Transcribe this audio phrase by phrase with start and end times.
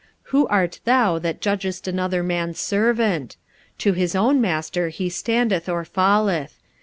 [0.23, 3.37] 45:014:004 Who art thou that judgest another man's servant?
[3.77, 6.59] to his own master he standeth or falleth.